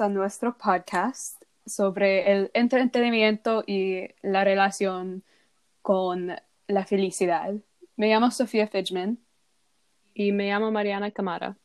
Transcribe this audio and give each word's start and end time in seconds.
a 0.00 0.08
nuestro 0.08 0.56
podcast 0.56 1.42
sobre 1.66 2.30
el 2.30 2.50
entretenimiento 2.54 3.64
y 3.66 4.08
la 4.22 4.44
relación 4.44 5.24
con 5.82 6.36
la 6.66 6.84
felicidad. 6.84 7.54
Me 7.96 8.08
llamo 8.08 8.30
Sofía 8.30 8.68
Fidgman. 8.68 9.18
Y 10.14 10.32
me 10.32 10.48
llamo 10.48 10.70
Mariana 10.72 11.10
Camara. 11.12 11.56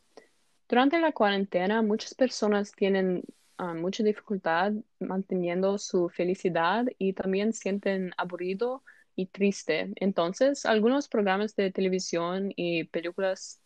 Durante 0.70 1.00
la 1.00 1.12
cuarentena, 1.12 1.82
muchas 1.82 2.14
personas 2.14 2.72
tienen 2.72 3.24
ah, 3.58 3.74
mucha 3.74 4.04
dificultad 4.04 4.74
manteniendo 5.00 5.78
su 5.78 6.10
felicidad 6.10 6.86
y 7.00 7.14
también 7.14 7.52
sienten 7.52 8.12
aburrido 8.16 8.84
y 9.16 9.26
triste. 9.26 9.92
Entonces, 9.96 10.66
algunos 10.66 11.08
programas 11.08 11.56
de 11.56 11.72
televisión 11.72 12.54
y 12.56 12.84
películas 12.86 13.60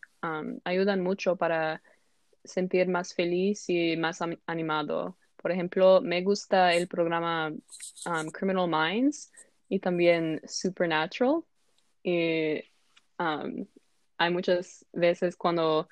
ayudan 0.64 1.02
mucho 1.02 1.36
para 1.36 1.82
sentir 2.48 2.88
más 2.88 3.14
feliz 3.14 3.68
y 3.68 3.96
más 3.96 4.20
animado. 4.46 5.16
Por 5.36 5.52
ejemplo, 5.52 6.00
me 6.00 6.22
gusta 6.22 6.74
el 6.74 6.88
programa 6.88 7.48
um, 8.06 8.30
Criminal 8.32 8.68
Minds 8.68 9.30
y 9.68 9.78
también 9.78 10.40
Supernatural. 10.46 11.44
Y 12.02 12.62
um, 13.18 13.66
hay 14.18 14.30
muchas 14.32 14.84
veces 14.92 15.36
cuando 15.36 15.88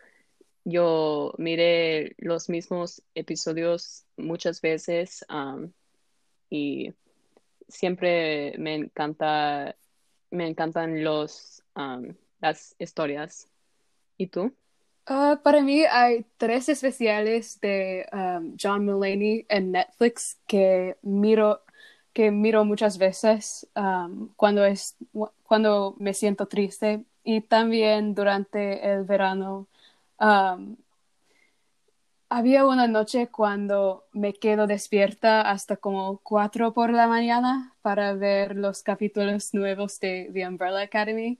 yo 0.64 1.32
miré 1.38 2.14
los 2.18 2.48
mismos 2.48 3.02
episodios 3.14 4.04
muchas 4.16 4.60
veces 4.60 5.24
um, 5.30 5.70
y 6.50 6.92
siempre 7.68 8.54
me 8.58 8.74
encanta 8.74 9.76
me 10.30 10.48
encantan 10.48 11.04
los 11.04 11.62
las 12.40 12.74
historias. 12.78 13.48
¿Y 14.16 14.28
tú? 14.28 14.54
Ah, 15.08 15.40
para 15.44 15.62
mí 15.62 15.84
hay 15.84 16.26
tres 16.36 16.68
especiales 16.68 17.60
de 17.60 18.06
um, 18.12 18.56
John 18.60 18.84
Mulaney 18.84 19.46
en 19.48 19.70
Netflix 19.72 20.40
que 20.48 20.96
miro, 21.02 21.62
que 22.12 22.32
miro 22.32 22.64
muchas 22.64 22.98
veces 22.98 23.68
um, 23.76 24.28
cuando, 24.34 24.64
es, 24.64 24.96
cuando 25.44 25.94
me 25.98 26.12
siento 26.12 26.48
triste 26.48 27.04
y 27.22 27.40
también 27.42 28.14
durante 28.16 28.92
el 28.92 29.04
verano. 29.04 29.68
Um, 30.18 30.76
había 32.28 32.66
una 32.66 32.88
noche 32.88 33.28
cuando 33.28 34.06
me 34.12 34.34
quedo 34.34 34.66
despierta 34.66 35.42
hasta 35.42 35.76
como 35.76 36.18
cuatro 36.18 36.72
por 36.74 36.92
la 36.92 37.06
mañana 37.06 37.74
para 37.82 38.14
ver 38.14 38.56
los 38.56 38.82
capítulos 38.82 39.54
nuevos 39.54 40.00
de 40.00 40.30
The 40.32 40.48
Umbrella 40.48 40.80
Academy, 40.80 41.38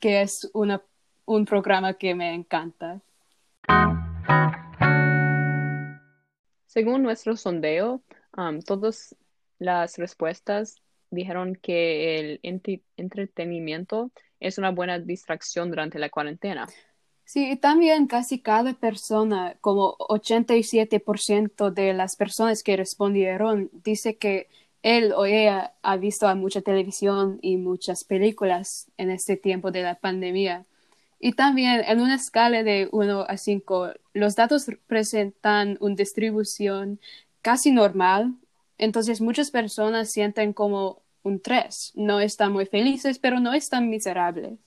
que 0.00 0.22
es 0.22 0.50
una 0.54 0.82
un 1.24 1.44
programa 1.44 1.94
que 1.94 2.14
me 2.14 2.34
encanta. 2.34 3.00
Según 6.66 7.02
nuestro 7.02 7.36
sondeo, 7.36 8.02
um, 8.36 8.60
todas 8.60 9.14
las 9.58 9.98
respuestas 9.98 10.76
dijeron 11.10 11.54
que 11.54 12.18
el 12.18 12.40
entretenimiento 12.96 14.10
es 14.40 14.58
una 14.58 14.70
buena 14.70 14.98
distracción 14.98 15.70
durante 15.70 15.98
la 15.98 16.08
cuarentena. 16.08 16.66
Sí, 17.24 17.52
y 17.52 17.56
también 17.56 18.06
casi 18.06 18.40
cada 18.40 18.74
persona, 18.74 19.56
como 19.60 19.96
87% 19.98 21.70
de 21.70 21.94
las 21.94 22.16
personas 22.16 22.62
que 22.62 22.76
respondieron, 22.76 23.70
dice 23.72 24.16
que 24.16 24.48
él 24.82 25.12
o 25.12 25.24
ella 25.24 25.74
ha 25.82 25.96
visto 25.96 26.34
mucha 26.34 26.60
televisión 26.60 27.38
y 27.40 27.56
muchas 27.56 28.04
películas 28.04 28.90
en 28.96 29.10
este 29.10 29.36
tiempo 29.36 29.70
de 29.70 29.82
la 29.82 29.94
pandemia. 29.94 30.66
Y 31.24 31.34
también 31.34 31.84
en 31.86 32.00
una 32.00 32.16
escala 32.16 32.64
de 32.64 32.88
1 32.90 33.26
a 33.28 33.36
5, 33.36 33.92
los 34.12 34.34
datos 34.34 34.66
presentan 34.88 35.78
una 35.78 35.94
distribución 35.94 36.98
casi 37.42 37.70
normal, 37.70 38.34
entonces 38.76 39.20
muchas 39.20 39.52
personas 39.52 40.10
sienten 40.10 40.52
como 40.52 41.00
un 41.22 41.40
3. 41.40 41.92
No 41.94 42.18
están 42.18 42.52
muy 42.52 42.66
felices, 42.66 43.20
pero 43.20 43.38
no 43.38 43.54
están 43.54 43.88
miserables. 43.88 44.58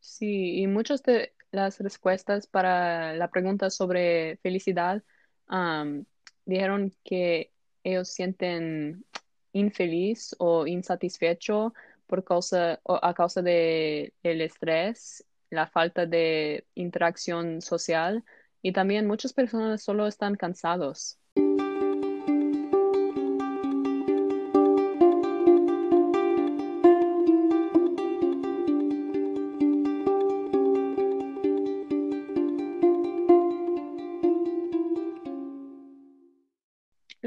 Sí, 0.00 0.60
y 0.60 0.66
muchas 0.66 1.04
de 1.04 1.32
las 1.52 1.78
respuestas 1.78 2.48
para 2.48 3.14
la 3.14 3.28
pregunta 3.28 3.70
sobre 3.70 4.38
felicidad 4.38 5.00
dijeron 6.44 6.92
que 7.04 7.52
ellos 7.84 8.08
sienten 8.08 9.04
infeliz 9.52 10.34
o 10.40 10.66
insatisfecho 10.66 11.72
por 12.06 12.24
causa, 12.24 12.80
a 12.84 13.14
causa 13.14 13.42
de 13.42 14.12
el 14.22 14.40
estrés, 14.40 15.24
la 15.50 15.66
falta 15.66 16.06
de 16.06 16.66
interacción 16.74 17.60
social 17.62 18.24
y 18.62 18.72
también 18.72 19.06
muchas 19.06 19.32
personas 19.32 19.82
solo 19.82 20.06
están 20.06 20.36
cansados. 20.36 21.18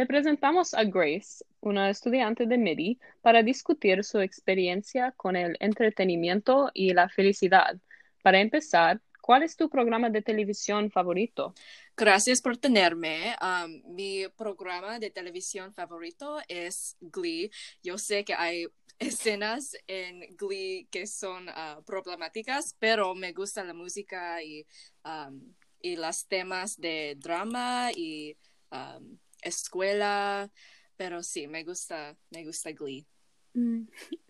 Presentamos 0.07 0.73
a 0.73 0.85
Grace, 0.85 1.43
una 1.59 1.89
estudiante 1.89 2.45
de 2.45 2.57
MIDI, 2.57 2.97
para 3.21 3.43
discutir 3.43 4.05
su 4.05 4.21
experiencia 4.21 5.11
con 5.11 5.35
el 5.35 5.57
entretenimiento 5.59 6.71
y 6.73 6.93
la 6.93 7.09
felicidad. 7.09 7.77
Para 8.23 8.39
empezar, 8.39 9.01
¿cuál 9.19 9.43
es 9.43 9.57
tu 9.57 9.69
programa 9.69 10.09
de 10.09 10.21
televisión 10.21 10.89
favorito? 10.89 11.53
Gracias 11.97 12.41
por 12.41 12.55
tenerme. 12.55 13.35
Um, 13.41 13.81
mi 13.95 14.25
programa 14.37 14.97
de 14.97 15.09
televisión 15.09 15.73
favorito 15.73 16.37
es 16.47 16.95
Glee. 17.01 17.51
Yo 17.83 17.97
sé 17.97 18.23
que 18.23 18.33
hay 18.33 18.65
escenas 18.99 19.75
en 19.87 20.21
Glee 20.37 20.87
que 20.89 21.05
son 21.05 21.49
uh, 21.49 21.83
problemáticas, 21.83 22.77
pero 22.79 23.13
me 23.13 23.33
gusta 23.33 23.61
la 23.65 23.73
música 23.73 24.41
y, 24.41 24.65
um, 25.03 25.53
y 25.81 25.97
los 25.97 26.25
temas 26.27 26.79
de 26.79 27.17
drama 27.19 27.91
y 27.93 28.37
um, 28.71 29.17
escuela, 29.41 30.51
pero 30.95 31.23
sí, 31.23 31.47
me 31.47 31.63
gusta, 31.63 32.17
me 32.29 32.45
gusta 32.45 32.71
Glee. 32.71 33.07
Mm. 33.53 33.87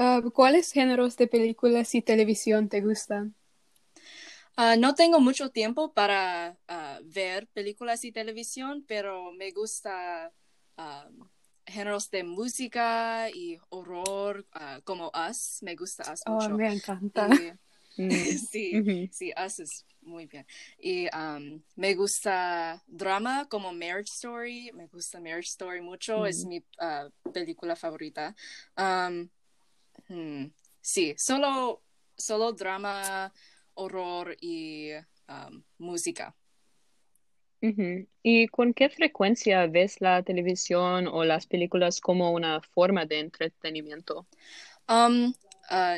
Ah, 0.00 0.22
¿Cuáles 0.32 0.70
géneros 0.70 1.16
de 1.16 1.26
películas 1.26 1.92
y 1.96 2.02
televisión 2.02 2.68
te 2.68 2.80
gustan? 2.80 3.34
Ah, 4.56 4.76
no 4.76 4.94
tengo 4.94 5.18
mucho 5.18 5.50
tiempo 5.50 5.92
para 5.92 6.56
ah, 6.68 7.00
ver 7.02 7.48
películas 7.48 8.04
y 8.04 8.12
televisión, 8.12 8.84
pero 8.86 9.32
me 9.32 9.50
gusta 9.50 10.32
géneros 11.66 12.12
de 12.12 12.22
música 12.22 13.28
y 13.30 13.58
horror 13.70 14.46
como 14.84 15.10
Us. 15.28 15.58
Me 15.62 15.74
gusta 15.74 16.12
Us 16.12 16.22
oh, 16.26 16.48
Me 16.50 16.74
encanta. 16.74 17.28
Mm. 17.98 18.10
sí, 18.50 19.08
sí, 19.12 19.32
Us 19.44 19.58
es 19.58 19.86
muy 20.00 20.26
bien. 20.26 20.46
Y 20.78 21.06
um, 21.14 21.60
me 21.76 21.94
gusta 21.94 22.82
drama 22.86 23.46
como 23.48 23.72
Marriage 23.72 24.12
Story, 24.12 24.70
me 24.72 24.86
gusta 24.86 25.20
Marriage 25.20 25.48
Story 25.48 25.80
mucho, 25.80 26.24
es 26.24 26.46
mi 26.46 26.58
uh, 26.58 27.10
película 27.32 27.76
favorita. 27.76 28.34
Um, 28.76 29.28
hmm, 30.08 30.46
sí, 30.80 31.14
solo, 31.18 31.82
solo 32.16 32.52
drama, 32.52 33.32
horror 33.74 34.36
y 34.40 34.92
um, 35.28 35.62
música. 35.78 36.34
¿Y 38.22 38.46
con 38.48 38.72
qué 38.72 38.88
frecuencia 38.88 39.66
ves 39.66 40.00
la 40.00 40.22
televisión 40.22 41.08
o 41.08 41.24
las 41.24 41.48
películas 41.48 42.00
como 42.00 42.30
una 42.30 42.60
forma 42.60 43.04
de 43.04 43.18
entretenimiento? 43.18 44.28
Uh, 44.88 45.32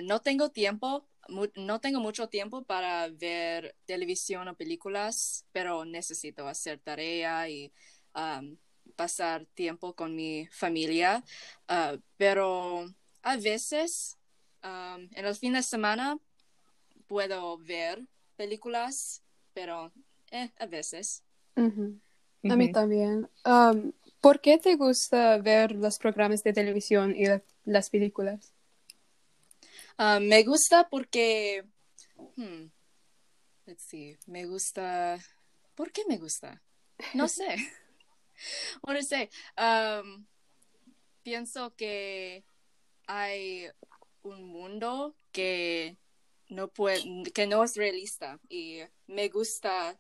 no 0.02 0.20
tengo 0.20 0.48
tiempo 0.48 1.06
no 1.54 1.80
tengo 1.80 2.00
mucho 2.00 2.28
tiempo 2.28 2.62
para 2.64 3.08
ver 3.08 3.74
televisión 3.84 4.48
o 4.48 4.54
películas, 4.54 5.44
pero 5.52 5.84
necesito 5.84 6.46
hacer 6.48 6.78
tarea 6.78 7.48
y 7.48 7.72
um, 8.14 8.56
pasar 8.96 9.46
tiempo 9.54 9.94
con 9.94 10.14
mi 10.14 10.46
familia. 10.52 11.24
Uh, 11.68 11.98
pero 12.16 12.86
a 13.22 13.36
veces, 13.36 14.18
um, 14.62 15.08
en 15.12 15.24
el 15.26 15.34
fin 15.34 15.52
de 15.52 15.62
semana, 15.62 16.18
puedo 17.06 17.58
ver 17.58 18.06
películas, 18.36 19.22
pero 19.52 19.92
eh, 20.30 20.50
a 20.58 20.66
veces. 20.66 21.22
A 21.56 22.56
mí 22.56 22.72
también. 22.72 23.28
Um, 23.44 23.92
¿Por 24.20 24.40
qué 24.40 24.58
te 24.58 24.76
gusta 24.76 25.38
ver 25.38 25.72
los 25.72 25.98
programas 25.98 26.42
de 26.42 26.52
televisión 26.52 27.14
y 27.16 27.24
las 27.64 27.90
películas? 27.90 28.52
Ah, 30.02 30.18
me 30.18 30.42
gusta 30.44 30.88
porque, 30.88 31.62
hmm, 32.16 32.68
let's 33.66 33.82
see, 33.82 34.16
me 34.26 34.46
gusta, 34.46 35.18
¿por 35.74 35.92
qué 35.92 36.06
me 36.08 36.16
gusta? 36.16 36.62
No 37.12 37.28
sé. 37.28 37.54
no 38.88 39.02
sé. 39.02 39.28
Um, 39.58 40.24
pienso 41.22 41.76
que 41.76 42.46
hay 43.08 43.66
un 44.22 44.44
mundo 44.44 45.14
que 45.32 45.98
no 46.48 46.68
puede, 46.68 47.30
que 47.34 47.46
no 47.46 47.62
es 47.62 47.76
realista 47.76 48.40
y 48.48 48.80
me 49.06 49.28
gusta 49.28 49.98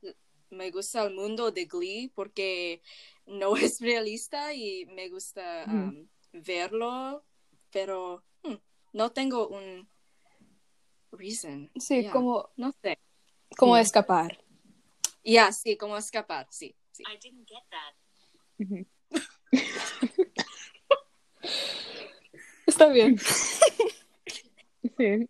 me 0.48 0.70
gusta 0.70 1.04
el 1.04 1.14
mundo 1.14 1.50
de 1.50 1.66
Glee 1.66 2.10
porque 2.14 2.80
no 3.26 3.54
es 3.58 3.80
realista 3.80 4.54
y 4.54 4.86
me 4.86 5.10
gusta 5.10 5.66
um, 5.68 6.08
verlo, 6.32 7.22
pero 7.70 8.24
hmm, 8.44 8.54
no 8.92 9.10
tengo 9.10 9.48
un 9.48 9.88
reason. 11.12 11.70
Sí, 11.78 12.02
Yeah, 12.02 12.12
como, 12.12 12.50
No 12.56 12.72
sé. 12.82 12.98
como 13.56 13.76
Sí. 13.76 13.82
escapar. 13.82 14.38
Ya, 15.24 15.52
sí, 15.52 15.76
como 15.76 15.96
escapar, 15.96 16.46
sí. 16.50 16.74
sí. 16.92 17.02
I 17.06 17.16
didn't 17.18 17.48
get 17.48 17.62
that. 17.70 17.94
Ujú. 18.58 18.86
Está 22.66 22.88
bien. 22.88 23.16
Sí. 24.96 25.28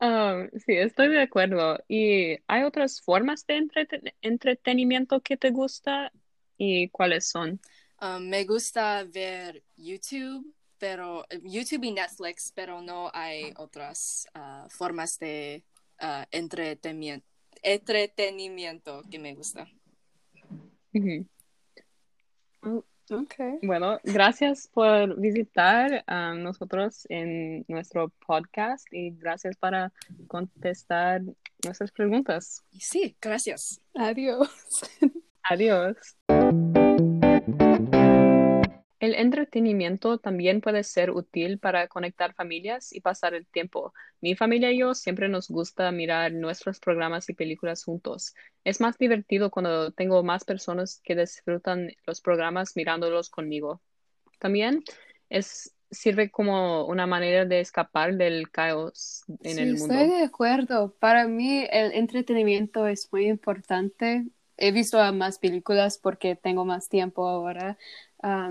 Um, 0.00 0.48
sí, 0.64 0.74
estoy 0.74 1.08
de 1.08 1.22
acuerdo. 1.22 1.78
¿Y 1.88 2.36
hay 2.48 2.62
otras 2.64 3.00
formas 3.00 3.46
de 3.46 3.58
entreten- 3.58 4.14
entretenimiento 4.20 5.20
que 5.20 5.36
te 5.36 5.50
gusta? 5.50 6.12
¿Y 6.58 6.88
cuáles 6.90 7.28
son? 7.28 7.60
Um, 8.00 8.28
me 8.28 8.44
gusta 8.44 9.04
ver 9.04 9.62
YouTube, 9.76 10.52
pero 10.78 11.24
eh, 11.30 11.40
YouTube 11.42 11.84
y 11.84 11.92
Netflix, 11.92 12.52
pero 12.54 12.80
no 12.80 13.10
hay 13.12 13.52
otras 13.56 14.26
ah, 14.34 14.66
formas 14.70 15.18
de 15.18 15.64
ah, 16.00 16.26
entretenimiento, 16.30 17.26
entretenimiento 17.62 19.02
que 19.10 19.18
me 19.18 19.34
gusta. 19.34 19.68
Ujú. 20.94 21.26
Okay. 23.08 23.58
Bueno, 23.62 24.00
gracias 24.02 24.68
por 24.72 25.20
visitar 25.20 26.02
a 26.08 26.34
nosotros 26.34 27.06
en 27.08 27.64
nuestro 27.68 28.08
podcast 28.26 28.84
y 28.92 29.10
gracias 29.10 29.56
para 29.56 29.92
contestar 30.26 31.22
nuestras 31.64 31.92
preguntas. 31.92 32.64
Sí, 32.78 33.16
gracias. 33.20 33.80
Adiós. 33.94 34.50
Adiós. 35.48 35.96
El 39.06 39.14
entretenimiento 39.14 40.18
también 40.18 40.60
puede 40.60 40.82
ser 40.82 41.12
útil 41.12 41.60
para 41.60 41.86
conectar 41.86 42.34
familias 42.34 42.92
y 42.92 43.00
pasar 43.00 43.34
el 43.34 43.46
tiempo. 43.46 43.94
Mi 44.20 44.34
familia 44.34 44.72
y 44.72 44.78
yo 44.80 44.94
siempre 44.96 45.28
nos 45.28 45.46
gusta 45.46 45.92
mirar 45.92 46.32
nuestros 46.32 46.80
programas 46.80 47.28
y 47.28 47.34
películas 47.34 47.84
juntos. 47.84 48.34
Es 48.64 48.80
más 48.80 48.98
divertido 48.98 49.52
cuando 49.52 49.92
tengo 49.92 50.24
más 50.24 50.42
personas 50.42 51.00
que 51.04 51.14
disfrutan 51.14 51.92
los 52.04 52.20
programas 52.20 52.74
mirándolos 52.74 53.30
conmigo. 53.30 53.80
También 54.40 54.82
es, 55.30 55.72
sirve 55.92 56.28
como 56.28 56.84
una 56.86 57.06
manera 57.06 57.44
de 57.44 57.60
escapar 57.60 58.16
del 58.16 58.50
caos 58.50 59.22
en 59.28 59.56
Sí, 59.56 59.62
el 59.62 59.78
mundo. 59.78 59.94
estoy 59.94 60.08
de 60.18 60.24
acuerdo. 60.24 60.96
Para 60.98 61.28
mí 61.28 61.64
el 61.70 61.92
entretenimiento 61.92 62.88
es 62.88 63.08
muy 63.12 63.28
importante. 63.28 64.26
He 64.56 64.72
visto 64.72 64.98
más 65.12 65.38
películas 65.38 65.98
porque 65.98 66.34
tengo 66.34 66.64
más 66.64 66.88
tiempo 66.88 67.28
ahora. 67.28 67.76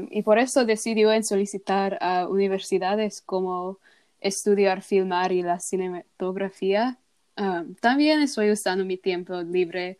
Y 0.10 0.22
por 0.22 0.40
eso 0.40 0.64
decidió 0.66 1.12
en 1.12 1.24
solicitar 1.24 1.98
a 2.02 2.28
universidades 2.28 3.22
como 3.22 3.80
estudiar 4.22 4.82
filmar 4.82 5.32
y 5.32 5.42
la 5.42 5.60
cinematografía. 5.60 6.98
Um, 7.38 7.76
también 7.76 8.22
estoy 8.22 8.52
usando 8.52 8.86
mi 8.86 8.98
tiempo 8.98 9.42
libre 9.42 9.98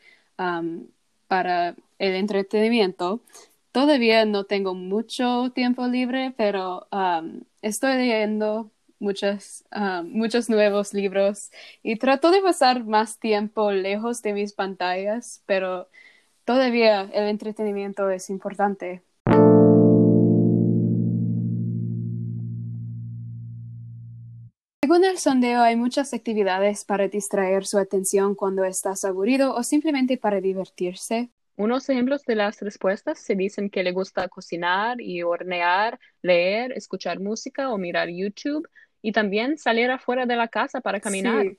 para 1.28 1.76
el 2.00 2.16
entretenimiento. 2.16 3.20
Todavía 3.72 4.24
no 4.26 4.46
tengo 4.46 4.74
mucho 4.74 5.52
tiempo 5.54 5.88
libre, 5.88 6.34
pero 6.38 6.88
estoy 7.62 7.98
leyendo 7.98 8.72
muchas, 9.00 9.66
muchos 10.06 10.50
nuevos 10.50 10.94
libros 10.94 11.52
y 11.84 11.98
trato 11.98 12.32
de 12.32 12.42
pasar 12.42 12.86
más 12.86 13.20
tiempo 13.20 13.72
lejos 13.72 14.22
de 14.22 14.32
mis 14.34 14.54
pantallas, 14.54 15.44
pero 15.46 15.90
todavía 16.46 17.02
el 17.14 17.26
entretenimiento 17.28 18.10
es 18.10 18.30
importante. 18.30 19.02
Según 24.86 25.04
el 25.04 25.18
sondeo, 25.18 25.64
hay 25.64 25.76
muchas 25.76 26.14
actividades 26.14 26.86
para 26.86 27.08
distraer 27.08 27.66
su 27.66 27.80
atención 27.80 28.36
cuando 28.36 28.64
estás 28.66 29.04
aburrido 29.04 29.56
o 29.56 29.64
simplemente 29.64 30.16
para 30.16 30.40
divertirse. 30.40 31.32
Unos 31.56 31.90
ejemplos 31.90 32.22
de 32.22 32.36
las 32.36 32.62
respuestas 32.62 33.18
se 33.18 33.34
dicen 33.34 33.72
que 33.72 33.82
le 33.82 33.94
gusta 33.94 34.28
cocinar 34.28 35.02
y 35.02 35.24
hornear, 35.24 36.00
leer, 36.22 36.72
escuchar 36.74 37.20
música 37.20 37.74
o 37.74 37.80
mirar 37.80 38.10
YouTube 38.10 38.70
y 39.02 39.12
también 39.12 39.58
salir 39.58 39.90
afuera 39.90 40.28
de 40.28 40.36
la 40.36 40.50
casa 40.50 40.82
para 40.82 41.00
caminar. 41.00 41.42
Sí. 41.42 41.58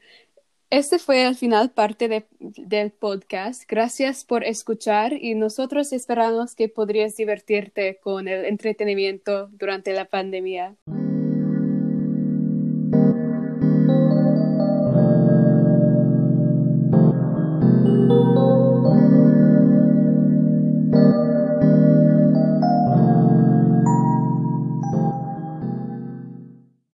Este 0.71 1.01
fue 1.01 1.25
al 1.25 1.35
final 1.35 1.73
parte 1.73 2.07
de- 2.07 2.29
del 2.39 2.93
podcast. 2.93 3.65
Gracias 3.69 4.25
por 4.25 4.45
escuchar 4.45 5.13
y 5.15 5.35
nosotros 5.35 5.93
esperamos 5.93 6.55
que 6.55 6.69
podrías 6.69 7.17
divertirte 7.17 7.99
con 8.01 8.29
el 8.29 8.45
entretenimiento 8.45 9.49
durante 9.51 9.93
la 9.95 10.05
pandemia. 10.05 10.77